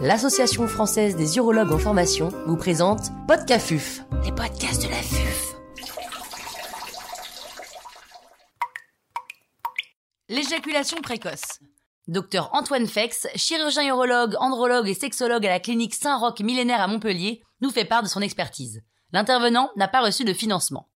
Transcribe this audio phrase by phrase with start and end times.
[0.00, 5.54] l'Association française des urologues en formation vous présente Podcafuf, les podcasts de la FUF.
[10.28, 11.60] L'éjaculation précoce.
[12.08, 17.42] Docteur Antoine Fex, chirurgien urologue, andrologue et sexologue à la clinique Saint-Roch millénaire à Montpellier,
[17.62, 18.82] nous fait part de son expertise.
[19.12, 20.88] L'intervenant n'a pas reçu de financement.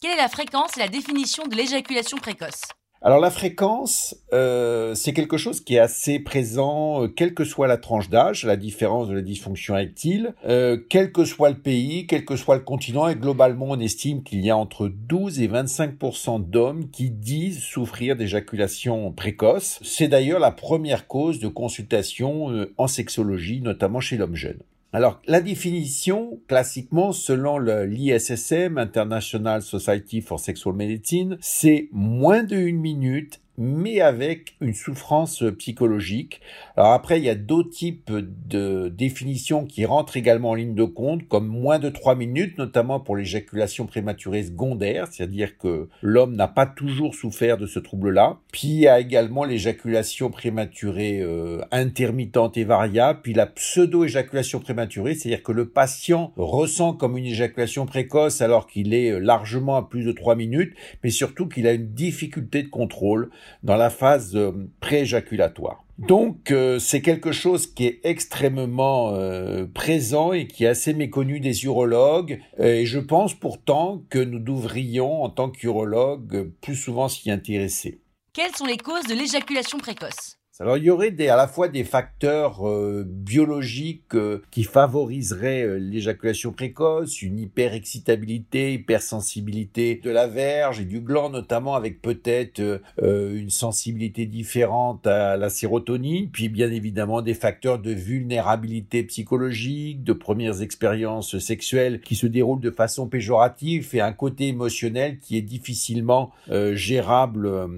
[0.00, 2.62] Quelle est la fréquence et la définition de l'éjaculation précoce?
[3.00, 7.68] Alors la fréquence, euh, c'est quelque chose qui est assez présent, euh, quelle que soit
[7.68, 12.08] la tranche d'âge, la différence de la dysfonction érectile, euh, quel que soit le pays,
[12.08, 15.46] quel que soit le continent, et globalement on estime qu'il y a entre 12 et
[15.46, 19.78] 25% d'hommes qui disent souffrir d'éjaculation précoce.
[19.84, 24.58] C'est d'ailleurs la première cause de consultation euh, en sexologie, notamment chez l'homme jeune.
[24.90, 32.80] Alors, la définition, classiquement, selon l'ISSM, International Society for Sexual Medicine, c'est moins de une
[32.80, 36.40] minute mais avec une souffrance psychologique.
[36.76, 40.84] Alors après, il y a d'autres types de définitions qui rentrent également en ligne de
[40.84, 46.46] compte, comme moins de trois minutes, notamment pour l'éjaculation prématurée secondaire, c'est-à-dire que l'homme n'a
[46.46, 48.38] pas toujours souffert de ce trouble-là.
[48.52, 55.14] Puis il y a également l'éjaculation prématurée euh, intermittente et variable, puis la pseudo-éjaculation prématurée,
[55.14, 59.82] c'est-à-dire que le patient ressent comme une éjaculation précoce alors qu'il est euh, largement à
[59.82, 63.30] plus de trois minutes, mais surtout qu'il a une difficulté de contrôle
[63.62, 65.84] dans la phase euh, prééjaculatoire.
[65.98, 71.40] Donc euh, c'est quelque chose qui est extrêmement euh, présent et qui est assez méconnu
[71.40, 77.32] des urologues et je pense pourtant que nous devrions en tant qu'urologues plus souvent s'y
[77.32, 78.00] intéresser.
[78.32, 80.37] Quelles sont les causes de l'éjaculation précoce?
[80.60, 85.62] Alors il y aurait des, à la fois des facteurs euh, biologiques euh, qui favoriseraient
[85.62, 92.60] euh, l'éjaculation précoce, une hyperexcitabilité, hypersensibilité de la verge et du gland notamment avec peut-être
[93.00, 100.12] une sensibilité différente à la sérotonine, puis bien évidemment des facteurs de vulnérabilité psychologique, de
[100.12, 105.42] premières expériences sexuelles qui se déroulent de façon péjorative et un côté émotionnel qui est
[105.42, 106.32] difficilement
[106.72, 107.68] gérable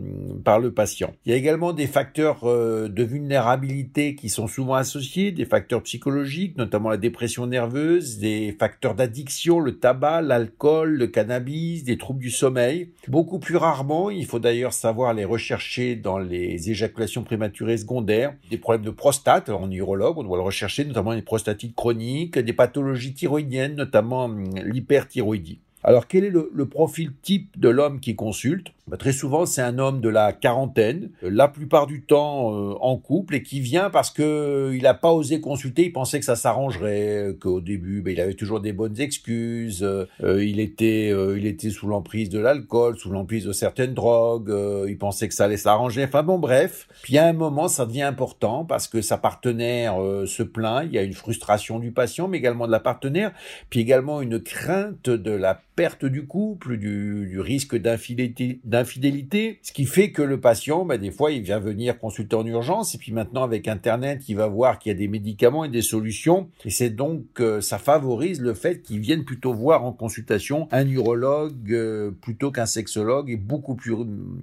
[0.44, 1.12] par le patient.
[1.26, 2.44] Il y a également des facteurs
[2.88, 8.94] de vulnérabilité qui sont souvent associés, des facteurs psychologiques, notamment la dépression nerveuse, des facteurs
[8.94, 12.90] d'addiction, le tabac, l'alcool, le cannabis, des troubles du sommeil.
[13.08, 18.58] Beaucoup plus rarement, il faut d'ailleurs savoir les rechercher dans les éjaculations prématurées secondaires, des
[18.58, 23.14] problèmes de prostate, en urologue, on doit le rechercher, notamment les prostatites chroniques, des pathologies
[23.14, 25.60] thyroïdiennes, notamment hum, l'hyperthyroïdie.
[25.82, 28.72] Alors quel est le, profil type de l'homme qui consulte?
[28.90, 32.96] Bah, Très souvent c'est un homme de la quarantaine, la plupart du temps euh, en
[32.96, 36.24] couple et qui vient parce que euh, il n'a pas osé consulter, il pensait que
[36.24, 41.46] ça s'arrangerait, qu'au début bah, il avait toujours des bonnes excuses, euh, il était il
[41.46, 44.52] était sous l'emprise de l'alcool, sous l'emprise de certaines drogues,
[44.88, 46.04] il pensait que ça allait s'arranger.
[46.04, 49.96] Enfin bon bref, puis à un moment ça devient important parce que sa partenaire
[50.26, 53.32] se plaint, il y a une frustration du patient mais également de la partenaire,
[53.68, 60.10] puis également une crainte de la perte du couple, du, risque d'infidélité, ce qui fait
[60.10, 63.42] que le patient, bah, des fois, il vient venir consulter en urgence, et puis maintenant,
[63.42, 66.90] avec Internet, il va voir qu'il y a des médicaments et des solutions, et c'est
[66.90, 72.10] donc, euh, ça favorise le fait qu'il vienne plutôt voir en consultation un urologue euh,
[72.10, 73.94] plutôt qu'un sexologue, et beaucoup plus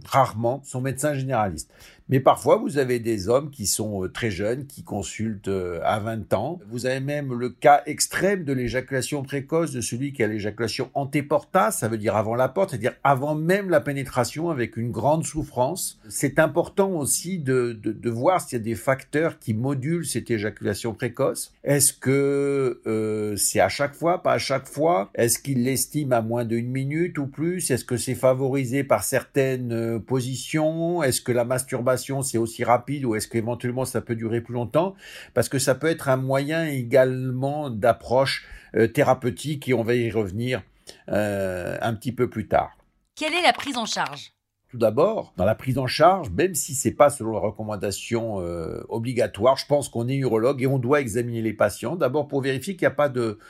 [0.05, 1.71] rarement son médecin généraliste.
[2.09, 5.99] Mais parfois, vous avez des hommes qui sont euh, très jeunes, qui consultent euh, à
[5.99, 6.59] 20 ans.
[6.69, 11.71] Vous avez même le cas extrême de l'éjaculation précoce de celui qui a l'éjaculation antéporta,
[11.71, 15.99] ça veut dire avant la porte, c'est-à-dire avant même la pénétration avec une grande souffrance.
[16.07, 20.31] C'est important aussi de, de, de voir s'il y a des facteurs qui modulent cette
[20.31, 21.53] éjaculation précoce.
[21.63, 25.09] Est-ce que euh, c'est à chaque fois, pas à chaque fois?
[25.13, 27.69] Est-ce qu'il l'estime à moins d'une minute ou plus?
[27.69, 31.03] Est-ce que c'est favorisé par certaines euh, positions?
[31.03, 34.95] Est-ce que la masturbation c'est aussi rapide ou est-ce qu'éventuellement ça peut durer plus longtemps?
[35.33, 40.11] Parce que ça peut être un moyen également d'approche euh, thérapeutique et on va y
[40.11, 40.61] revenir
[41.09, 42.77] euh, un petit peu plus tard.
[43.15, 44.31] Quelle est la prise en charge?
[44.69, 48.81] Tout d'abord, dans la prise en charge, même si c'est pas selon la recommandation euh,
[48.89, 51.95] obligatoire, je pense qu'on est urologue et on doit examiner les patients.
[51.95, 53.09] D'abord pour vérifier qu'il n'y a pas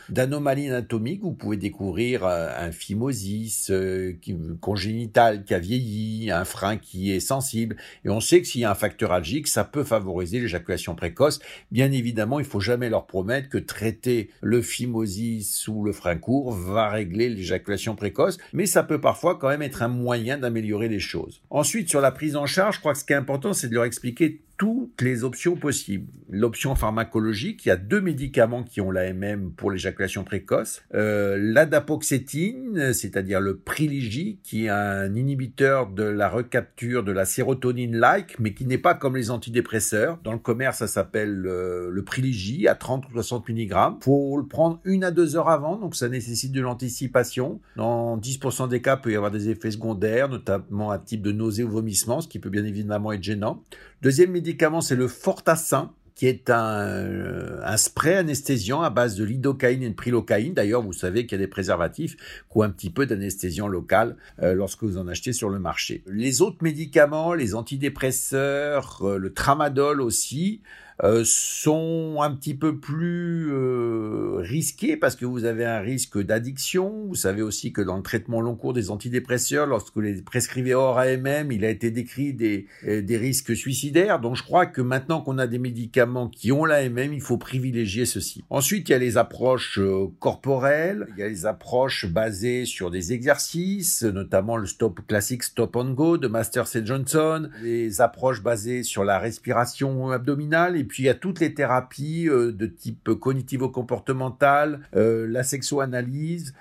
[0.10, 1.24] d'anomalie anatomique.
[1.24, 4.14] Vous pouvez découvrir euh, un phimosis euh,
[4.62, 7.78] congénital qui a vieilli, un frein qui est sensible.
[8.06, 11.40] Et on sait que s'il y a un facteur algique, ça peut favoriser l'éjaculation précoce.
[11.72, 16.52] Bien évidemment, il faut jamais leur promettre que traiter le phimosis ou le frein court
[16.52, 21.07] va régler l'éjaculation précoce, mais ça peut parfois quand même être un moyen d'améliorer les
[21.50, 23.74] Ensuite, sur la prise en charge, je crois que ce qui est important, c'est de
[23.74, 26.08] leur expliquer toutes les options possibles.
[26.30, 30.82] L'option pharmacologique, il y a deux médicaments qui ont l'AMM pour l'éjaculation précoce.
[30.96, 38.40] Euh, L'adapoxétine, c'est-à-dire le Privilégie, qui est un inhibiteur de la recapture de la sérotonine-like,
[38.40, 40.20] mais qui n'est pas comme les antidépresseurs.
[40.24, 43.76] Dans le commerce, ça s'appelle euh, le Privilégie à 30 ou 60 mg.
[44.02, 47.62] Faut le prendre une à deux heures avant, donc ça nécessite de l'anticipation.
[47.76, 51.32] Dans 10% des cas, il peut y avoir des effets secondaires, notamment un type de
[51.32, 53.64] nausée ou vomissement, ce qui peut bien évidemment être gênant.
[54.02, 59.84] Deuxième médicament, c'est le Fortassin qui est un, un, spray anesthésiant à base de lidocaïne
[59.84, 60.56] et de prilocaïne.
[60.56, 62.18] D'ailleurs, vous savez qu'il y a des préservatifs
[62.58, 66.04] ont un petit peu d'anesthésiant local euh, lorsque vous en achetez sur le marché.
[66.08, 70.62] Les autres médicaments, les antidépresseurs, euh, le tramadol aussi,
[71.04, 77.06] euh, sont un petit peu plus euh, risqués parce que vous avez un risque d'addiction.
[77.08, 80.74] Vous savez aussi que dans le traitement long cours des antidépresseurs, lorsque vous les prescrivez
[80.74, 84.20] hors AMM, il a été décrit des, euh, des risques suicidaires.
[84.20, 88.06] Donc je crois que maintenant qu'on a des médicaments qui ont l'AMM, il faut privilégier
[88.06, 88.44] ceci.
[88.50, 89.80] Ensuite, il y a les approches
[90.20, 95.76] corporelles, il y a les approches basées sur des exercices, notamment le stop classique Stop
[95.76, 101.04] and Go de Masters et Johnson, les approches basées sur la respiration abdominale et puis
[101.04, 106.54] il y a toutes les thérapies euh, de type cognitivo-comportemental, euh, la sexoanalyse.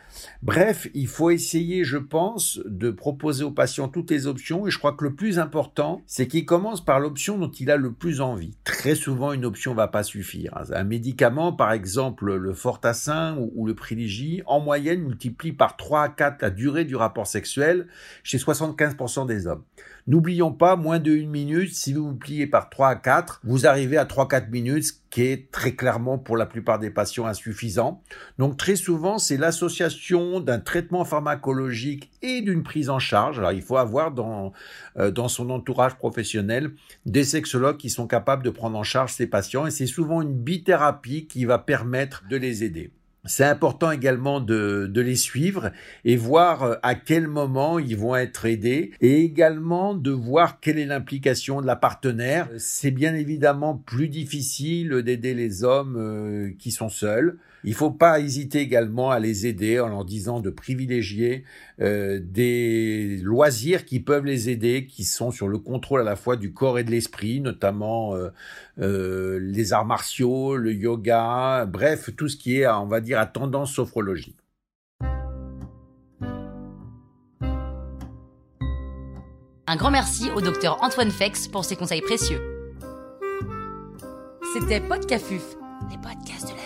[0.43, 4.67] Bref, il faut essayer, je pense, de proposer aux patients toutes les options.
[4.67, 7.77] Et je crois que le plus important, c'est qu'il commence par l'option dont il a
[7.77, 8.57] le plus envie.
[8.65, 10.53] Très souvent, une option va pas suffire.
[10.73, 16.09] Un médicament, par exemple, le Fortassin ou, le Privilégie, en moyenne, multiplie par 3 à
[16.09, 17.87] 4 la durée du rapport sexuel
[18.23, 19.63] chez 75% des hommes.
[20.09, 23.97] N'oublions pas, moins de une minute, si vous multipliez par 3 à 4, vous arrivez
[23.97, 28.03] à 3-4 minutes, ce qui est très clairement pour la plupart des patients insuffisant.
[28.39, 33.41] Donc très souvent, c'est l'association d'un traitement pharmacologique et d'une prise en charge.
[33.41, 34.53] Alors il faut avoir dans,
[34.97, 36.71] euh, dans son entourage professionnel
[37.05, 40.35] des sexologues qui sont capables de prendre en charge ces patients et c'est souvent une
[40.35, 42.93] bithérapie qui va permettre de les aider.
[43.27, 45.73] C'est important également de, de, les suivre
[46.05, 50.79] et voir euh, à quel moment ils vont être aidés et également de voir quelle
[50.79, 52.49] est l'implication de la partenaire.
[52.59, 57.39] C'est bien évidemment plus difficile d'aider les hommes euh, qui sont seuls.
[57.67, 61.43] Il faut pas hésiter également à les aider en leur disant de privilégier
[61.81, 66.37] euh, des loisirs qui peuvent les aider, qui sont sur le contrôle à la fois
[66.37, 68.29] du corps et de l'esprit, notamment euh,
[68.79, 73.73] euh, les arts martiaux, le yoga, bref, tout ce qui est, on va dire, tendance
[73.73, 74.37] sophrologique.
[79.69, 82.41] Un grand merci au docteur Antoine Fex pour ses conseils précieux.
[84.53, 85.57] C'était Podcafuf,
[85.91, 86.66] les podcasts de la